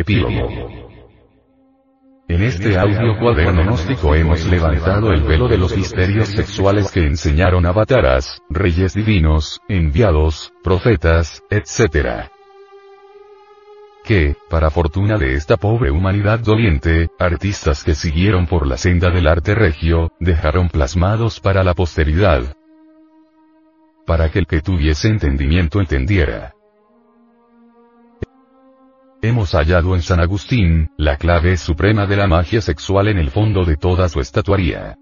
[0.00, 0.84] Epílogo.
[2.26, 7.66] En este audio cuaderno gnóstico hemos levantado el velo de los misterios sexuales que enseñaron
[7.66, 12.30] avataras, reyes divinos, enviados, profetas, etc.
[14.02, 19.28] Que, para fortuna de esta pobre humanidad doliente, artistas que siguieron por la senda del
[19.28, 22.56] arte regio, dejaron plasmados para la posteridad.
[24.06, 26.53] Para que el que tuviese entendimiento entendiera.
[29.26, 33.64] Hemos hallado en San Agustín, la clave suprema de la magia sexual en el fondo
[33.64, 34.98] de toda su estatuaría.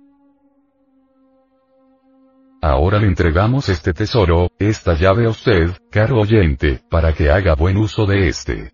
[2.62, 7.76] Ahora le entregamos este tesoro, esta llave a usted, caro oyente, para que haga buen
[7.76, 8.72] uso de este.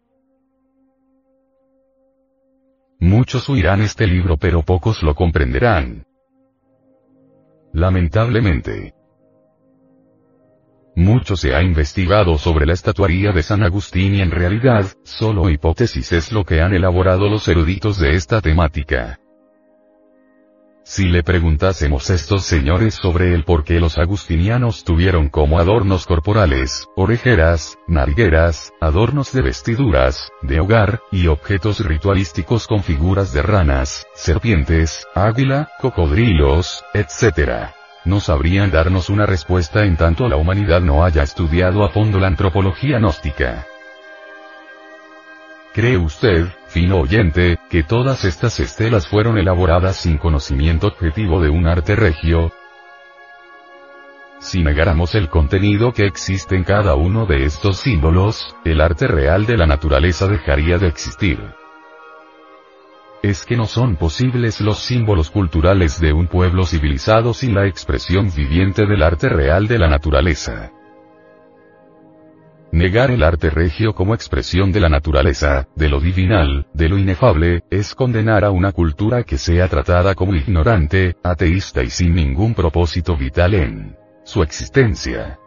[3.00, 6.04] Muchos oirán este libro pero pocos lo comprenderán.
[7.72, 8.97] Lamentablemente.
[10.98, 16.10] Mucho se ha investigado sobre la estatuaría de San Agustín y en realidad, solo hipótesis
[16.10, 19.20] es lo que han elaborado los eruditos de esta temática.
[20.82, 26.04] Si le preguntásemos a estos señores sobre el por qué los agustinianos tuvieron como adornos
[26.04, 34.04] corporales, orejeras, narigueras, adornos de vestiduras, de hogar, y objetos ritualísticos con figuras de ranas,
[34.14, 41.22] serpientes, águila, cocodrilos, etc no sabrían darnos una respuesta en tanto la humanidad no haya
[41.22, 43.66] estudiado a fondo la antropología gnóstica.
[45.74, 51.66] ¿Cree usted, fino oyente, que todas estas estelas fueron elaboradas sin conocimiento objetivo de un
[51.66, 52.52] arte regio?
[54.40, 59.46] Si negáramos el contenido que existe en cada uno de estos símbolos, el arte real
[59.46, 61.38] de la naturaleza dejaría de existir
[63.22, 68.30] es que no son posibles los símbolos culturales de un pueblo civilizado sin la expresión
[68.34, 70.72] viviente del arte real de la naturaleza.
[72.70, 77.62] Negar el arte regio como expresión de la naturaleza, de lo divinal, de lo inefable,
[77.70, 83.16] es condenar a una cultura que sea tratada como ignorante, ateísta y sin ningún propósito
[83.16, 85.38] vital en su existencia.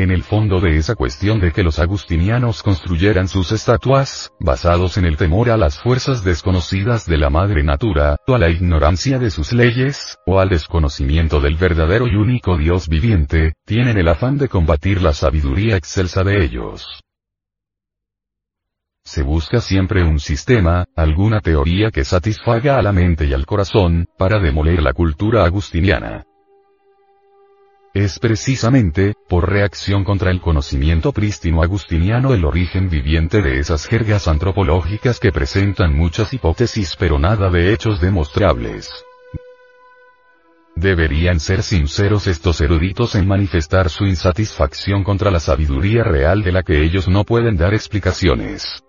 [0.00, 5.04] En el fondo de esa cuestión de que los agustinianos construyeran sus estatuas, basados en
[5.04, 9.30] el temor a las fuerzas desconocidas de la madre natura, o a la ignorancia de
[9.30, 14.48] sus leyes, o al desconocimiento del verdadero y único Dios viviente, tienen el afán de
[14.48, 17.02] combatir la sabiduría excelsa de ellos.
[19.04, 24.06] Se busca siempre un sistema, alguna teoría que satisfaga a la mente y al corazón,
[24.16, 26.24] para demoler la cultura agustiniana.
[27.92, 34.28] Es precisamente, por reacción contra el conocimiento prístino agustiniano el origen viviente de esas jergas
[34.28, 39.04] antropológicas que presentan muchas hipótesis pero nada de hechos demostrables.
[40.76, 46.62] Deberían ser sinceros estos eruditos en manifestar su insatisfacción contra la sabiduría real de la
[46.62, 48.84] que ellos no pueden dar explicaciones.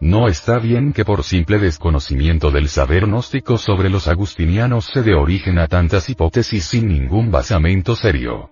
[0.00, 5.14] No está bien que por simple desconocimiento del saber gnóstico sobre los agustinianos se dé
[5.14, 8.48] origen a tantas hipótesis sin ningún basamento serio.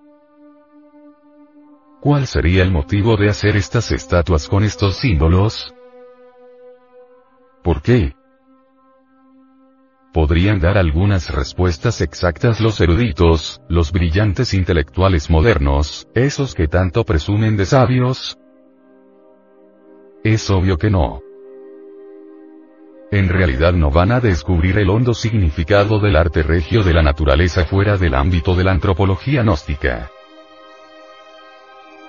[2.02, 5.74] ¿Cuál sería el motivo de hacer estas estatuas con estos símbolos?
[7.64, 8.12] ¿Por qué?
[10.12, 17.56] Podrían dar algunas respuestas exactas los eruditos, los brillantes intelectuales modernos, esos que tanto presumen
[17.56, 18.38] de sabios.
[20.22, 21.22] Es obvio que no.
[23.10, 27.64] En realidad no van a descubrir el hondo significado del arte regio de la naturaleza
[27.64, 30.10] fuera del ámbito de la antropología gnóstica.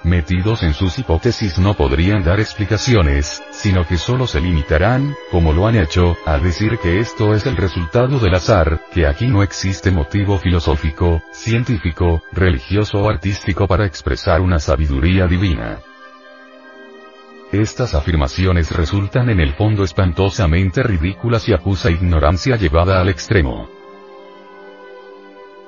[0.04, 5.68] Metidos en sus hipótesis no podrían dar explicaciones, sino que solo se limitarán, como lo
[5.68, 9.92] han hecho, a decir que esto es el resultado del azar, que aquí no existe
[9.92, 15.80] motivo filosófico, científico, religioso o artístico para expresar una sabiduría divina.
[17.52, 23.68] Estas afirmaciones resultan en el fondo espantosamente ridículas y acusa ignorancia llevada al extremo.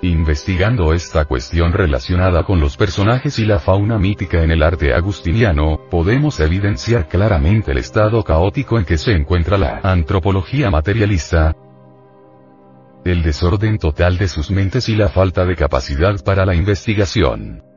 [0.04, 5.80] Investigando esta cuestión relacionada con los personajes y la fauna mítica en el arte agustiniano,
[5.90, 11.56] podemos evidenciar claramente el estado caótico en que se encuentra la antropología materialista,
[13.06, 17.71] el desorden total de sus mentes y la falta de capacidad para la investigación.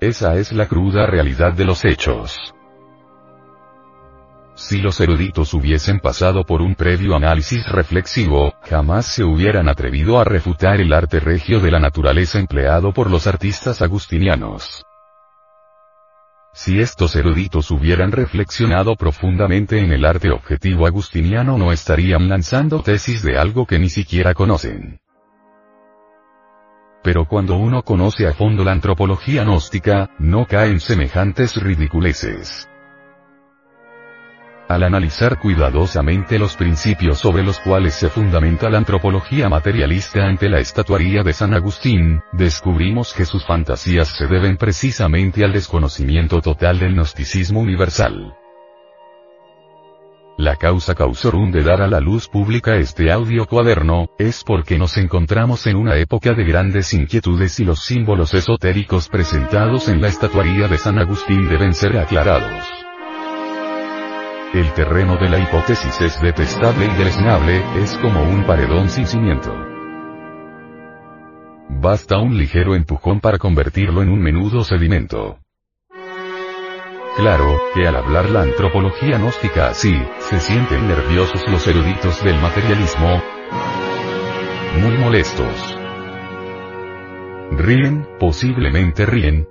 [0.00, 2.54] Esa es la cruda realidad de los hechos.
[4.54, 10.24] Si los eruditos hubiesen pasado por un previo análisis reflexivo, jamás se hubieran atrevido a
[10.24, 14.86] refutar el arte regio de la naturaleza empleado por los artistas agustinianos.
[16.54, 23.22] Si estos eruditos hubieran reflexionado profundamente en el arte objetivo agustiniano no estarían lanzando tesis
[23.22, 24.99] de algo que ni siquiera conocen.
[27.02, 32.68] Pero cuando uno conoce a fondo la antropología gnóstica, no cae en semejantes ridiculeces.
[34.70, 40.60] Al analizar cuidadosamente los principios sobre los cuales se fundamenta la antropología materialista ante la
[40.60, 46.94] estatuaría de San Agustín, descubrimos que sus fantasías se deben precisamente al desconocimiento total del
[46.94, 48.36] gnosticismo universal.
[50.40, 54.96] La causa causorum de dar a la luz pública este audio cuaderno, es porque nos
[54.96, 60.66] encontramos en una época de grandes inquietudes y los símbolos esotéricos presentados en la estatuaría
[60.66, 62.64] de San Agustín deben ser aclarados.
[64.54, 69.54] El terreno de la hipótesis es detestable y deleznable, es como un paredón sin cimiento.
[71.68, 75.36] Basta un ligero empujón para convertirlo en un menudo sedimento.
[77.16, 83.22] Claro, que al hablar la antropología gnóstica así, se sienten nerviosos los eruditos del materialismo,
[84.80, 85.78] muy molestos.
[87.52, 89.48] Ríen, posiblemente ríen,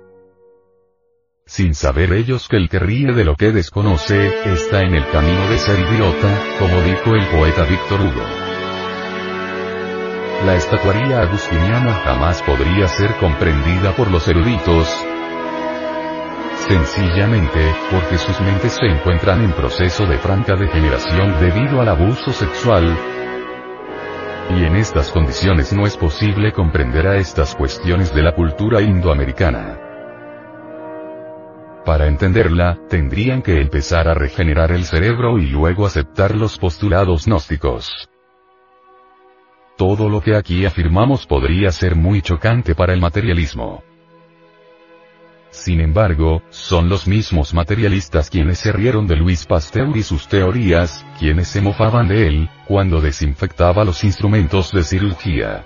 [1.50, 5.48] sin saber ellos que el que ríe de lo que desconoce, está en el camino
[5.48, 8.22] de ser idiota, como dijo el poeta Víctor Hugo.
[10.46, 14.88] La estatuaría agustiniana jamás podría ser comprendida por los eruditos,
[16.70, 22.96] sencillamente, porque sus mentes se encuentran en proceso de franca degeneración debido al abuso sexual,
[24.50, 29.80] y en estas condiciones no es posible comprender a estas cuestiones de la cultura indoamericana.
[31.84, 38.08] Para entenderla, tendrían que empezar a regenerar el cerebro y luego aceptar los postulados gnósticos.
[39.76, 43.82] Todo lo que aquí afirmamos podría ser muy chocante para el materialismo.
[45.50, 51.04] Sin embargo, son los mismos materialistas quienes se rieron de Luis Pasteur y sus teorías,
[51.18, 55.64] quienes se mofaban de él, cuando desinfectaba los instrumentos de cirugía.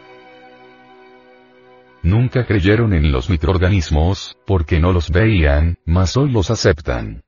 [2.03, 7.23] Nunca creyeron en los microorganismos, porque no los veían, mas hoy los aceptan.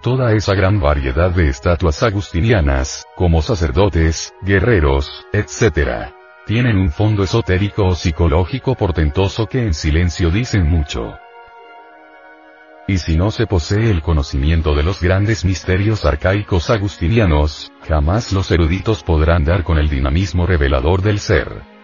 [0.00, 6.17] Toda esa gran variedad de estatuas agustinianas, como sacerdotes, guerreros, etc.
[6.48, 11.18] Tienen un fondo esotérico o psicológico portentoso que en silencio dicen mucho.
[12.86, 18.50] Y si no se posee el conocimiento de los grandes misterios arcaicos agustinianos, jamás los
[18.50, 21.77] eruditos podrán dar con el dinamismo revelador del ser.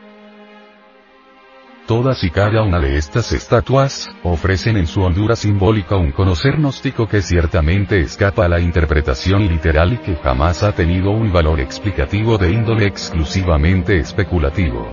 [1.87, 7.07] Todas y cada una de estas estatuas, ofrecen en su hondura simbólica un conocer gnóstico
[7.07, 12.39] que ciertamente escapa a la interpretación literal y que jamás ha tenido un valor explicativo
[12.39, 14.89] de índole exclusivamente especulativo.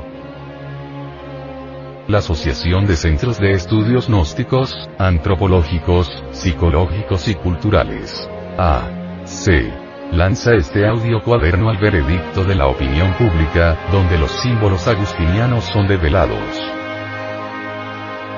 [2.10, 8.28] La Asociación de Centros de Estudios Gnósticos, Antropológicos, Psicológicos y Culturales.
[8.58, 9.72] A.C.
[10.12, 15.88] Lanza este audio cuaderno al veredicto de la opinión pública, donde los símbolos agustinianos son
[15.88, 16.81] develados.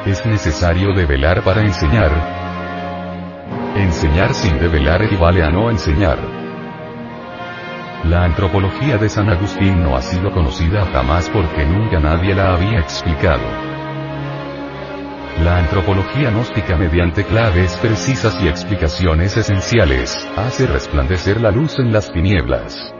[0.06, 2.12] ¿Es necesario develar para enseñar?
[3.78, 6.20] Enseñar sin develar equivale a no enseñar.
[8.04, 12.80] La antropología de San Agustín no ha sido conocida jamás porque nunca nadie la había
[12.80, 13.44] explicado.
[15.42, 22.12] La antropología gnóstica mediante claves precisas y explicaciones esenciales, hace resplandecer la luz en las
[22.12, 22.94] tinieblas.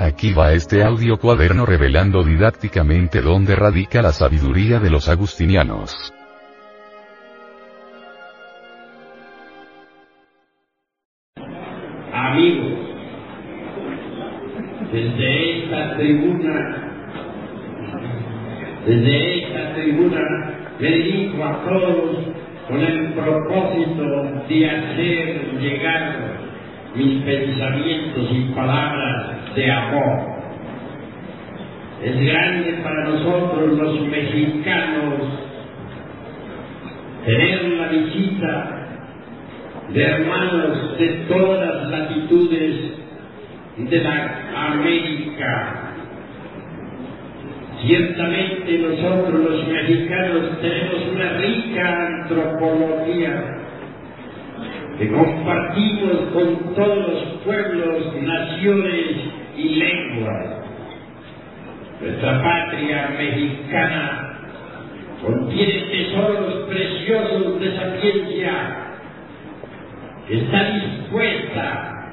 [0.00, 6.10] Aquí va este audio cuaderno revelando didácticamente dónde radica la sabiduría de los agustinianos.
[12.14, 12.78] Amigos,
[14.90, 16.92] desde esta tribuna,
[18.86, 22.16] desde esta tribuna, le digo a todos
[22.68, 26.49] con el propósito de hacer llegar
[26.94, 30.40] mis pensamientos y palabras de amor.
[32.02, 35.20] Es grande para nosotros los mexicanos
[37.24, 38.76] tener la visita
[39.90, 42.76] de hermanos de todas las latitudes
[43.76, 44.40] de la
[44.72, 45.76] América.
[47.86, 53.59] Ciertamente nosotros los mexicanos tenemos una rica antropología
[55.00, 59.06] que compartimos con todos los pueblos, naciones
[59.56, 60.46] y lenguas.
[62.02, 64.38] Nuestra patria mexicana
[65.22, 68.52] contiene tesoros preciosos de sapiencia
[70.28, 72.12] está dispuesta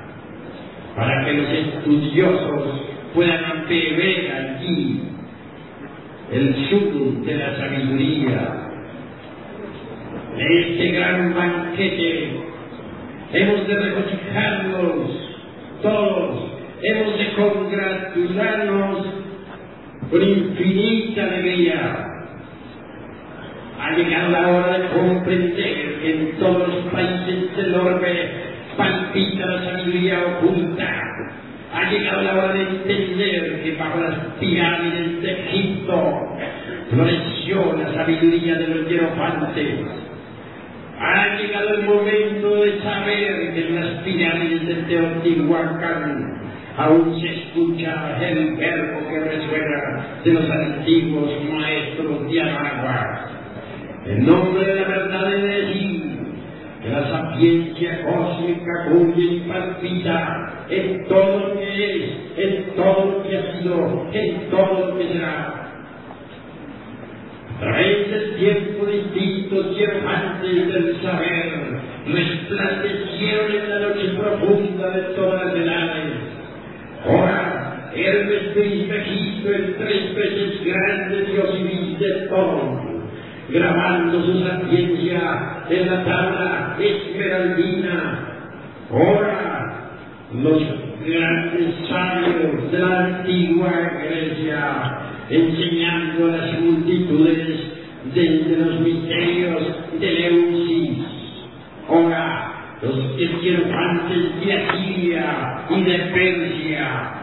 [0.95, 2.81] para que los estudiosos
[3.13, 5.01] puedan beber allí
[6.31, 8.63] el sur de la sabiduría.
[10.37, 12.46] Este gran banquete
[13.33, 15.27] hemos de regocijarnos
[15.81, 19.05] todos, hemos de congratularnos
[20.09, 22.03] con infinita alegría.
[23.79, 28.31] Ha llegado la hora de comprender que en todos los países del orbe
[28.75, 31.03] palpita la sabiduría oculta.
[31.73, 36.37] Ha llegado la hora de entender que bajo las pirámides de Egipto
[36.89, 40.06] floreció la sabiduría de los hierofantes.
[40.99, 46.41] Ha llegado el momento de saber que en las pirámides de Teotihuacán
[46.75, 53.29] aún se escucha el verbo que resuena de los antiguos maestros de Anagua.
[54.07, 56.17] En nombre de la verdad de decir
[56.81, 63.23] que la sapiencia cósmica cuya y palpita en todo lo que es, en todo lo
[63.23, 65.66] que ha sido, en todo lo que será.
[67.59, 76.13] Del tiempo distintos diamantes del saber resplandecieron en la noche profunda de todas las edades.
[77.03, 82.79] Ahora, Hermes Trismegisto, el tres veces grande Dios de todo,
[83.49, 88.19] grabando su sapiencia en la tabla esmeraldina.
[88.91, 89.89] Ahora,
[90.31, 90.61] los
[91.03, 93.71] grandes sabios de la antigua
[94.03, 97.59] Grecia, enseñando a las multitudes
[98.13, 99.63] desde los misterios
[99.99, 100.99] de Leucis.
[101.89, 107.13] Ahora, los esquirfantes de Asiria y de Persia.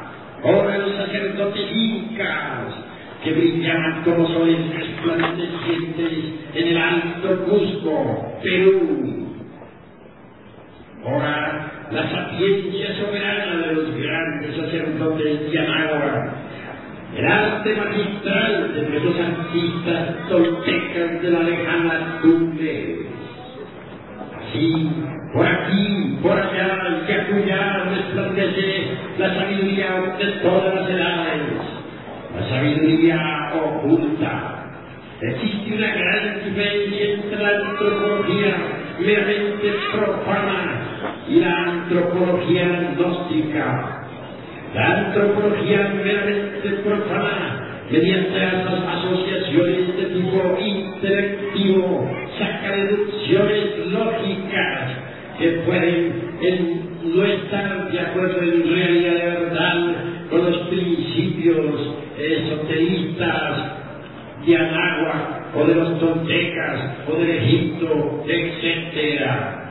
[0.43, 2.75] Ahora los sacerdotes incas,
[3.23, 6.13] que brillaban como soles resplandecientes
[6.55, 9.29] en el alto Cusco, Perú.
[11.07, 16.44] Ahora, la sapiencia soberana de los grandes sacerdotes de Anáhuac,
[17.17, 23.07] el arte magistral de nuestros artistas toltecas de la lejana Tumbes.
[24.41, 24.91] Así,
[25.33, 28.87] por aquí, por allá y acullá resplandece
[29.19, 31.41] la sabiduría de todas las edades,
[32.37, 34.51] la sabiduría oculta.
[35.21, 38.57] Existe una gran diferencia entre la antropología
[39.01, 40.83] meramente profana
[41.29, 44.04] y la antropología gnóstica.
[44.75, 54.91] La antropología meramente profana, mediante las asociaciones de tipo intelectivo, saca deducciones lógicas
[55.39, 59.95] que pueden en, no estar de acuerdo en realidad de verdad
[60.31, 61.67] con los principios
[62.19, 63.75] esoteristas
[64.47, 69.71] de Anáhuac o de los toltecas o del Egipto, etcétera.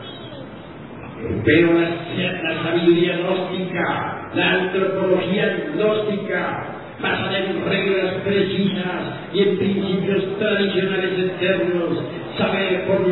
[1.45, 6.65] Pero la, la, sabiduría gnóstica, la antropología gnóstica,
[7.01, 9.01] basada en reglas precisas
[9.33, 12.03] y en principios tradicionales eternos,
[12.37, 13.05] sabe, por,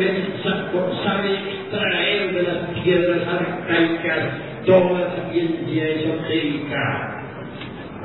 [1.04, 4.28] sabe extraer de las piedras arcaicas
[4.66, 7.18] toda la ciencia esotérica.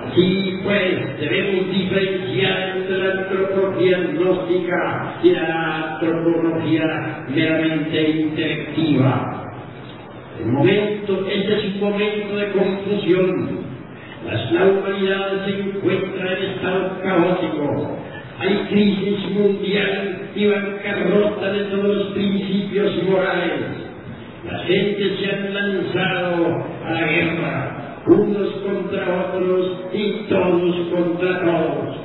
[0.05, 9.37] Así pues, debemos diferenciar entre la antropología gnóstica y la antropología meramente intelectiva.
[10.39, 13.67] El momento, este es un momento de confusión.
[14.51, 17.98] La humanidad se encuentra en estado caótico.
[18.39, 23.88] Hay crisis mundial y bancarrota de todos los principios morales.
[24.46, 31.98] La gente se han lanzado a la guerra, unos contra otros y todos contra todos.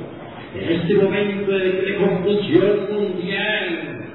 [0.55, 4.05] En este momento de, de confusión mundial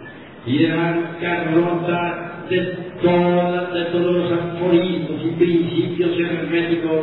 [0.47, 7.01] y de bancarrota de, toda, de todos los aforismos y principios herméticos,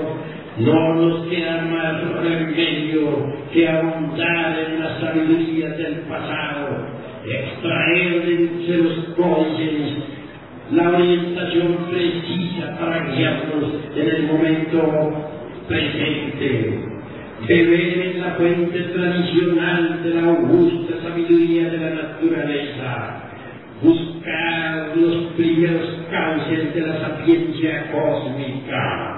[0.57, 6.87] no nos queda más remedio que ahondar en la sabiduría del pasado,
[7.25, 10.15] extraer de los códices
[10.71, 15.13] la orientación precisa para guiarnos en el momento
[15.67, 16.79] presente.
[17.47, 23.21] Beber en la fuente tradicional de la augusta sabiduría de la naturaleza.
[23.83, 24.14] Buscar
[25.55, 29.17] los primeros cauces de la sapiencia cósmica.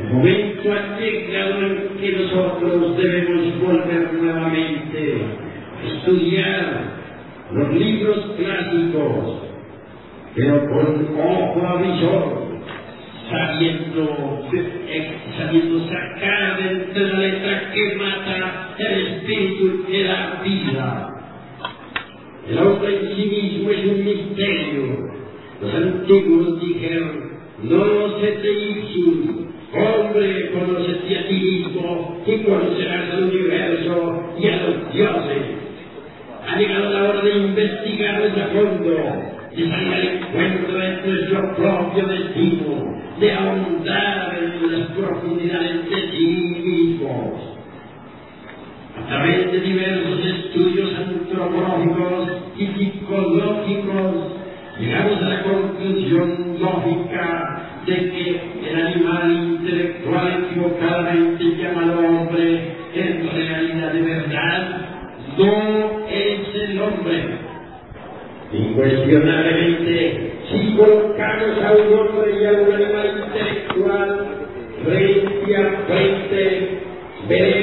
[0.00, 5.22] El momento ha llegado en que nosotros debemos volver nuevamente
[5.82, 7.02] a estudiar
[7.52, 9.42] los libros clásicos,
[10.34, 12.42] pero con ojo avisor,
[13.30, 14.48] sabiendo,
[15.38, 21.11] sabiendo sacar de entre la letra que mata el espíritu que da vida.
[22.52, 24.82] El hombre en sí mismo es un misterio.
[25.62, 27.32] Los antiguos dijeron,
[27.62, 34.56] no se te ipsum, hombre, conócete a ti mismo y conocerás al universo y a
[34.64, 35.42] los dioses.
[36.46, 38.90] Ha llegado la hora de investigar a fondo,
[39.56, 46.26] de salir al encuentro de nuestro propio destino, de ahondar en las profundidades de sí
[46.26, 47.52] mismos.
[49.08, 50.11] través de diversos
[50.52, 52.28] estudios antropológicos
[52.58, 54.14] y psicológicos,
[54.78, 63.92] llegamos a la conclusión lógica de que el animal intelectual equivocadamente llamado hombre, en realidad
[63.92, 64.80] de verdad,
[65.38, 67.52] no es el hombre.
[68.52, 74.26] Incuestionablemente, si colocamos a un hombre y a un animal intelectual
[74.84, 76.82] frente a frente,
[77.26, 77.61] veremos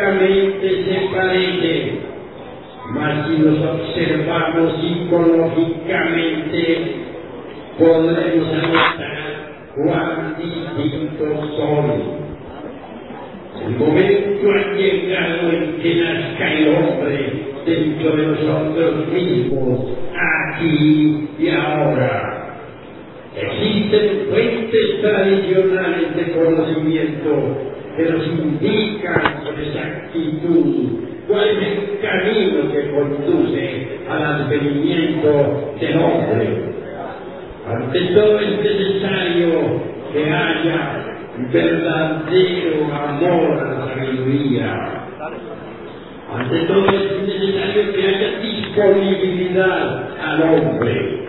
[0.00, 2.00] se parecen,
[2.90, 6.62] mas si los observamos psicológicamente,
[7.78, 9.18] podremos anotar
[9.76, 12.20] cuán distintos son.
[13.66, 17.16] El momento ha llegado en que nazca el hombre
[17.66, 19.80] dentro de nosotros mismos,
[20.14, 22.36] aquí y ahora.
[23.36, 27.30] Existen fuentes tradicionales de conocimiento
[27.96, 29.49] que nos indican
[30.12, 36.70] con exactitud cuál es el camino que conduce al advenimiento del hombre.
[37.68, 39.80] Ante todo es necesario
[40.12, 41.06] que haya
[41.52, 45.06] verdadero amor a la sabiduría.
[46.34, 51.20] Ante todo es necesario que haya disponibilidad al hombre.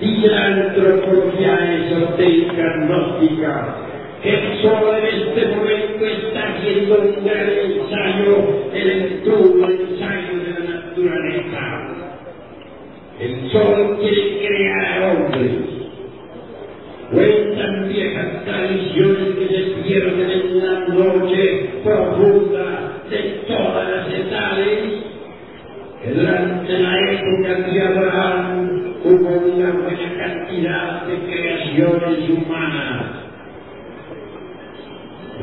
[0.00, 3.91] Dice la antropología esotérica gnóstica
[4.22, 10.74] que solo en este momento está haciendo un gran ensayo, el duro ensayo de la
[10.74, 11.88] naturaleza.
[13.18, 15.52] El sol quiere crear hombres.
[17.10, 24.78] Cuentan viejas tradiciones que se pierden en la noche profunda de todas las edades,
[26.02, 33.21] que durante la época de Abraham hubo una buena cantidad de creaciones humanas.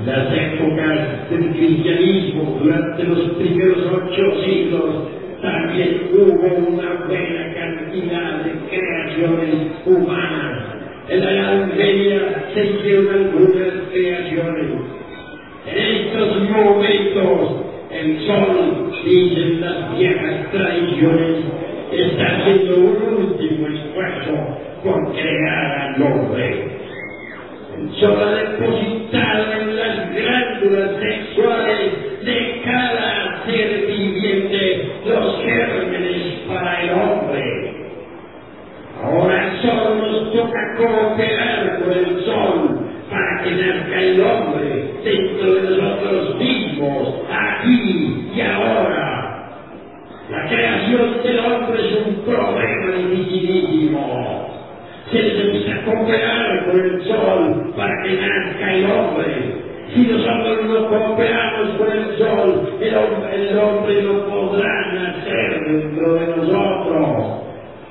[0.09, 5.07] Las épocas del cristianismo, durante los primeros ocho siglos,
[5.39, 10.63] también hubo una buena cantidad de creaciones humanas.
[11.09, 14.65] En la Edad Media se hicieron algunas creaciones.
[15.67, 21.35] En estos momentos, el sol, dicen las viejas tradiciones,
[21.91, 26.79] está haciendo un último esfuerzo por crear al hombre.
[27.77, 28.57] El sol ha
[30.99, 37.73] glándulas sexuales de cada ser viviente los gérmenes para el hombre.
[39.01, 45.77] Ahora solo nos toca cooperar con el sol para que nazca el hombre dentro de
[45.77, 49.15] nosotros mismos, aquí y ahora.
[50.29, 54.49] La creación del hombre es un problema dificilísimo.
[55.11, 59.69] Se necesita cooperar con el sol para que nazca el hombre.
[59.93, 66.13] Si nosotros no cooperamos con el sol, el hombre, el hombre no podrá nacer dentro
[66.13, 67.39] de nosotros.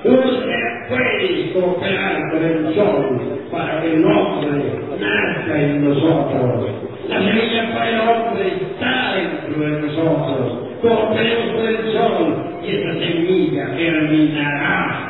[0.04, 3.20] Usted puede cooperar con el sol
[3.50, 6.68] para que el hombre nazca en nosotros.
[7.08, 10.58] La semilla para el hombre está dentro de nosotros.
[10.82, 15.04] Cooperemos con el sol y esa semilla germinará.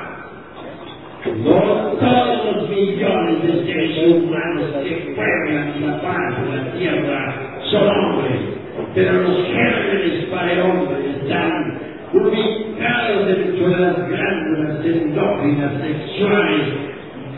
[1.44, 1.60] No
[2.00, 7.20] todos los millones de seres humanos que pueblan la paz de la tierra
[7.70, 8.40] son hombres,
[8.94, 11.78] pero los gérmenes para el hombre están
[12.12, 16.66] ubicados dentro de las glándulas endógenas sexuales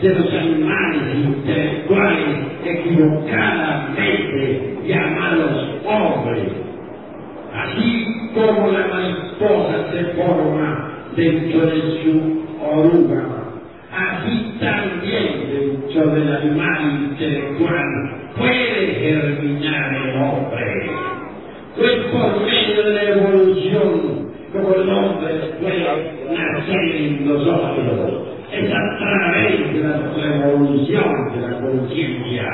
[0.02, 6.52] de los animales intelectuales equivocadamente llamados hombres.
[7.52, 10.68] Así como la mariposa se forma
[11.16, 13.24] dentro de su oruga,
[13.92, 17.88] así también dentro del animal intelectual
[18.36, 20.90] puede germinar el hombre.
[21.80, 25.32] Pues por medio de la evolución, como el hombre
[26.30, 32.44] nacer en nosotros, es a través de la revolución de la conciencia.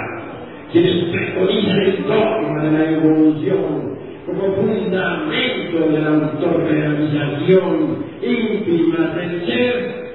[0.71, 10.07] Quienes preconizan el dogma de la evolución como fundamento de la autorrealización íntima del ser,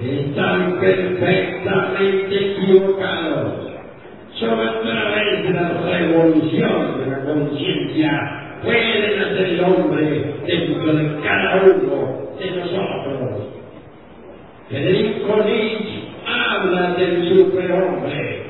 [0.00, 3.68] están perfectamente equivocados.
[4.34, 11.20] Solo a través de la revolución de la conciencia puede nacer el hombre dentro de
[11.22, 13.48] cada uno de nosotros.
[14.68, 18.42] Federico Nietzsche habla del superhombre.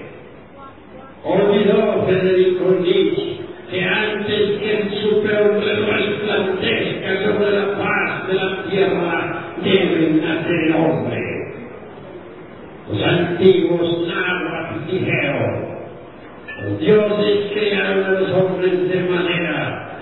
[1.25, 9.55] Olvidó Federico Nietzsche que antes que el superhombre resplandezca sobre la paz de la tierra,
[9.63, 11.21] debe nacer el hombre.
[12.91, 14.01] Los antiguos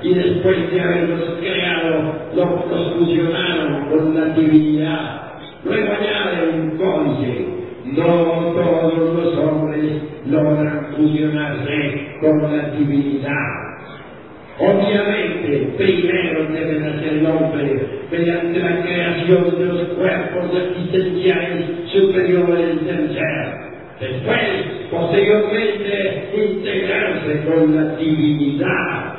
[0.03, 5.23] los hombres de haberlos creado, los, los fusionaron con la divinidad.
[5.65, 7.47] Luego añade un códice.
[7.85, 13.69] No todos los hombres logran fusionarse con la divinidad.
[14.61, 17.81] Obviamente, primero debe nacer el hombre
[18.11, 23.69] mediante la creación de los cuerpos existenciales superiores del ser.
[24.01, 24.49] Después,
[24.91, 29.18] posteriormente, integrarse con la divinidad.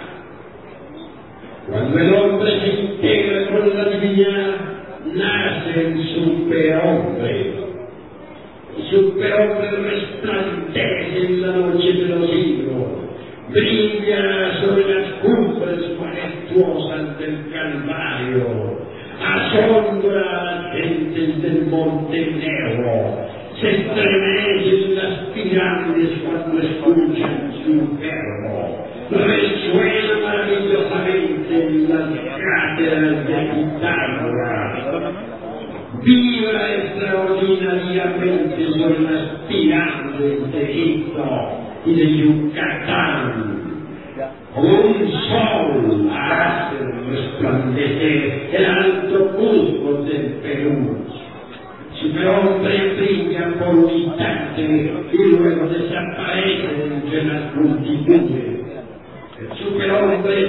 [1.69, 4.55] Cuando el hombre se integra con la divinidad,
[5.13, 7.53] nace el superhombre.
[8.77, 12.87] El superhombre resplandece en la noche de los siglos,
[13.49, 18.77] brilla sobre las cumbres majestuosas del Calvario,
[19.19, 23.27] asombra a las gentes del Monte Negro,
[23.59, 32.78] se estremecen las pirámides cuando escuchan su verbo, resuena maravillosamente en las cátedras de Pitágoras,
[36.03, 41.23] vibra extraordinariamente sobre las pirámides de Egipto
[41.85, 43.59] y de Yucatán.
[44.55, 46.75] Un sol hace
[47.09, 50.97] resplandecer el alto Cusco del Perú.
[52.01, 54.61] Superhombre brilla por un instante
[55.11, 58.59] y luego desaparece entre las multitudes.
[59.39, 60.41] El superhombre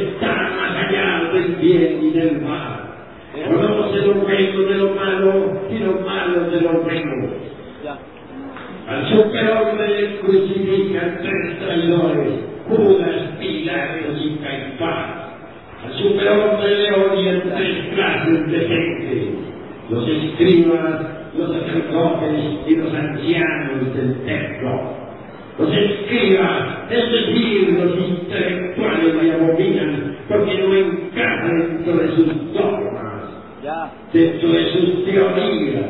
[1.61, 2.91] bien y del mal.
[3.33, 7.51] Conoce lo bueno de lo malo y lo malo de lo bueno.
[8.89, 15.31] Al superhombre le crucifican tres traidores, Judas, Pilatos y Caifás.
[15.85, 19.29] Al superhombre le odian tres clases de gente,
[19.91, 21.01] los escribas,
[21.39, 22.33] los sacerdotes
[22.67, 25.01] y los ancianos del templo.
[25.57, 29.90] Los escribas, es decir, los intelectuales le abominan
[30.31, 33.25] porque no encajan dentro de sus dogmas,
[34.13, 35.87] dentro de sus teorías.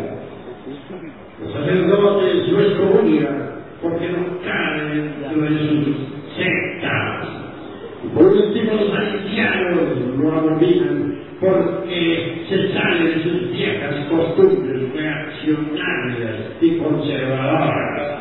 [1.42, 3.50] Los sacerdotes no excomulgan
[3.83, 5.96] porque no caen dentro de sus
[6.37, 7.29] sectas.
[8.03, 16.37] Y por último, los ancianos lo abominan porque se salen de sus viejas costumbres reaccionarias
[16.62, 18.20] y conservadoras.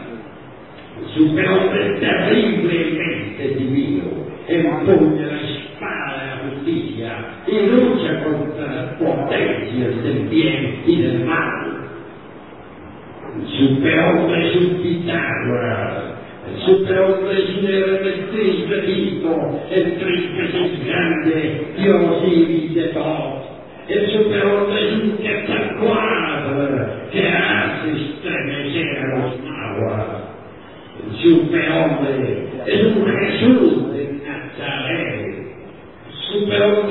[0.99, 7.09] El superhombre terriblemente divino empuña la espada de la justicia
[7.47, 11.59] y lucha contra las potencias del bien y del mal.
[13.35, 16.03] El superhombre es un Pitágoras.
[16.49, 23.49] El superhombre es un elementriz bendito, el triste es grande, Dios y de todo.
[23.87, 30.29] El superhombre es un Quetzalcoatl que hace estremecer a los aguas.
[30.99, 35.39] El superhombre es un Jesús de Nazaret.
[36.59, 36.89] El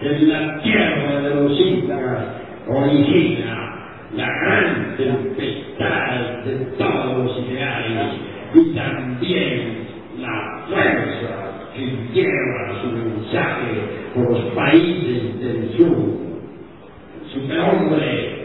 [0.00, 2.24] en la tierra de los incas
[2.66, 3.72] origina
[4.16, 8.14] la gran tempestad de todos los ideales
[8.54, 9.86] y también
[10.18, 13.72] la fuerza que lleva su mensaje
[14.14, 15.96] por los países del sur.
[17.20, 18.42] El superhombre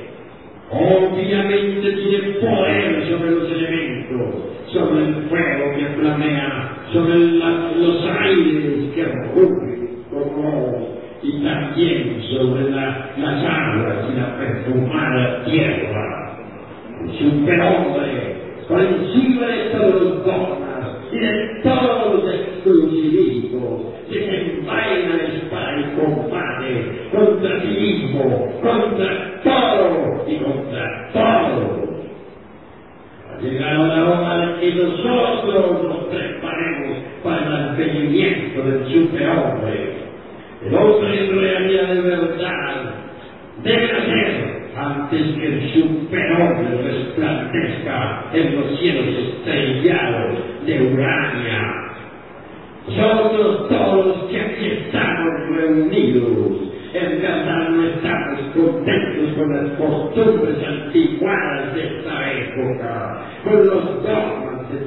[0.70, 4.36] obviamente tiene poder sobre los elementos,
[4.74, 12.70] sobre el fuego que flamea, sobre la, los aires que rugen como y también sobre
[12.70, 16.38] la, las aguas y la perfumada tierra.
[17.20, 18.36] Superhombre,
[18.68, 26.00] por encima de todos los dogmas y de todos los exclusivismos, desenvaina la espada y
[26.00, 31.88] combate contra sí mismo, contra todo y contra todo.
[33.30, 35.87] Ha llegado la hora de que nosotros
[37.78, 39.98] advenimiento del superhombre.
[40.66, 42.94] El hombre en realidad de verdad
[43.64, 51.74] debe nacer antes que el superhombre resplandezca en los cielos estrellados de Urania.
[52.88, 61.76] Nosotros todos que aquí estamos reunidos, en verdad no estamos contentos con las costumbres antiguadas
[61.76, 64.78] de esta época, con los dogmas de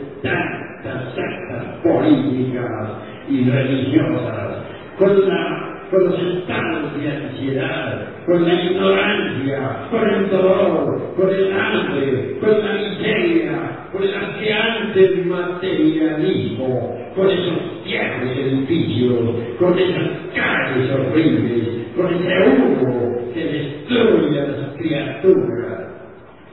[1.82, 2.90] políticas
[3.28, 4.64] y religiosas,
[4.98, 11.52] con, la, con los estados de ansiedad, con la ignorancia, con el dolor, con el
[11.52, 19.18] hambre, con la miseria, con el asqueante materialismo, con esos viejos edificios,
[19.58, 25.59] con esas calles horribles, con ese humo que destruye a las criaturas.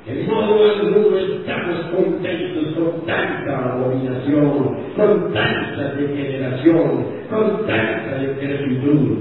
[0.10, 9.18] En modo alguno estamos contentos con tanta abominación, con tanta degeneración, con tanta decrepitud.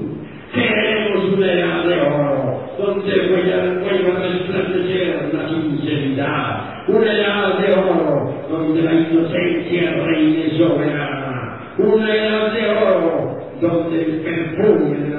[0.55, 8.35] Queremos una edad de oro, donde vuelva a resplandecer la sinceridad, una edad de oro,
[8.49, 15.16] donde la inocencia reine soberana, una edad de oro, donde el perfume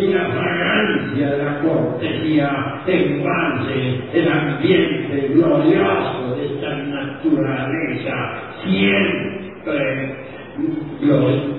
[0.00, 8.14] y la fragancia de la cortesía embalse el ambiente glorioso de esta naturaleza
[8.64, 10.16] siempre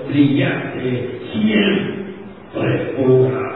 [0.08, 3.51] brillante, siempre pura.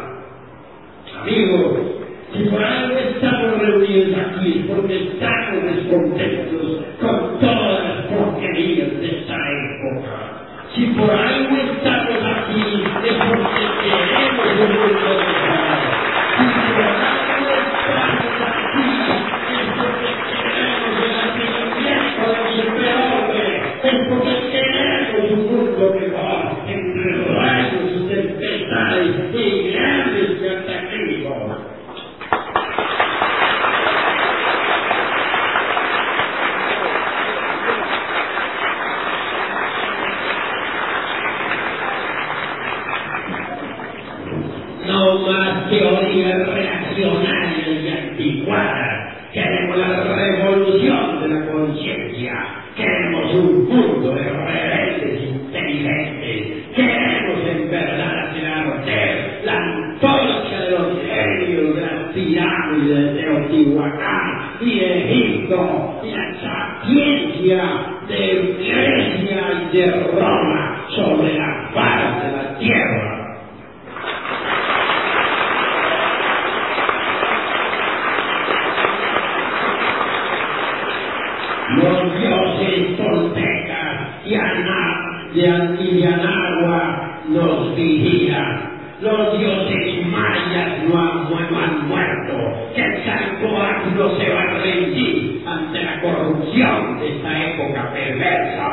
[85.45, 88.71] Y An- y de Anagua nos vigilan.
[89.01, 92.33] Los dioses mayas no han, no han muerto.
[92.75, 98.67] Quetzalcóatl se va a rendir ante la corrupción de esta época perversa.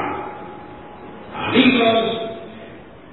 [1.34, 2.20] Amigos,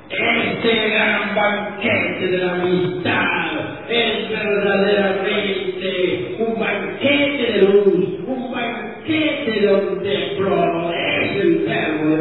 [0.10, 3.50] este gran banquete de la amistad
[3.90, 10.89] es verdaderamente un banquete de luz, un banquete donde florece
[11.58, 12.18] de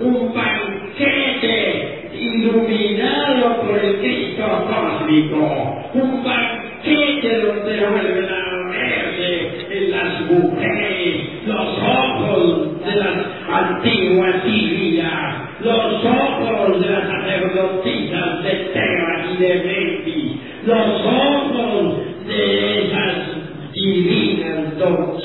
[0.00, 10.20] un banquete iluminado por el Cristo cósmico, un banquete donde vuelven a verse en las
[10.22, 13.16] mujeres los ojos de las
[13.48, 20.32] antiguas Sirias, los ojos de las sacerdotisas de Tebas y de Memphis,
[20.66, 25.15] los ojos de esas divinas las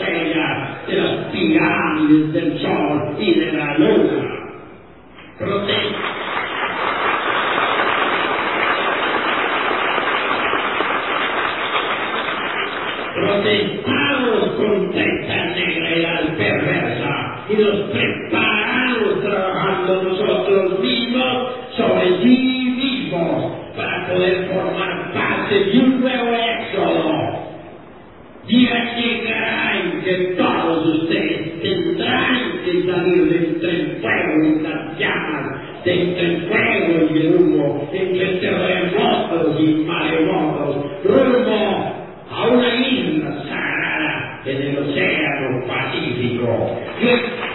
[1.41, 4.29] pirámides del sol y de la luna.
[5.39, 5.95] Prote-
[13.15, 24.07] protestamos contra esta negra perversa y nos preparamos trabajando nosotros mismos sobre sí mismos para
[24.07, 27.41] poder formar parte de un nuevo éxodo.
[28.47, 34.99] Día llegará en que todos ustedes tendrán que salir de entre el fuego y las
[34.99, 40.75] llamas, de entre el fuego y el humo, entre terremotos y maremotos,
[41.05, 41.95] rumbo
[42.31, 46.79] a una isla sagrada en el océano Pacífico.
[47.01, 47.51] Y-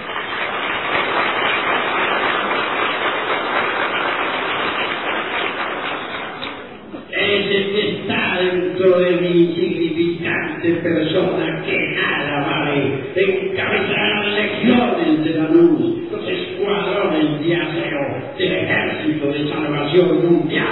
[7.11, 15.31] Ese que está dentro de mi insignificante persona que nada vale, encabezará las legiones de
[15.41, 16.29] la luz, los
[17.55, 18.01] acero
[18.39, 20.67] del ejército de salvación mundial.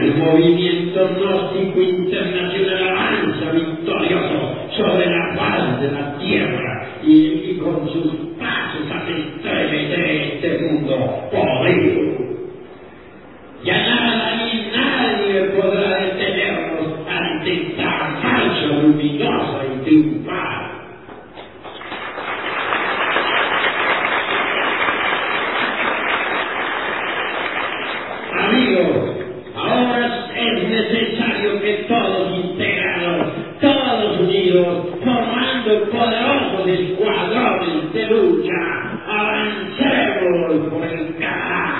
[0.00, 7.88] El movimiento gnóstico internacional avanza victorioso sobre la faz de la tierra y, y con
[7.88, 12.22] sus pasos hace estremecer este mundo podrido.
[13.64, 20.70] Ya nada ni nadie podrá detenernos ante esta marcha luminosa y triunfal.
[28.32, 29.16] Amigos,
[29.54, 33.28] ahora es necesario que todos integrados,
[33.60, 38.52] todos unidos, formando poderosos escuadrones de lucha,
[39.06, 41.72] avancemos por el camino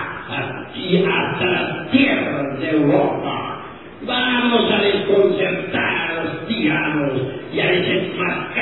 [0.74, 3.64] y hasta las tierras de Europa.
[4.04, 6.48] Vamos a desconcertar a los
[7.52, 8.61] tiranos y a